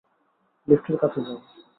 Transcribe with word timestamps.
লিফটের 0.67 0.97
কাছে 1.01 1.19
যাও! 1.25 1.37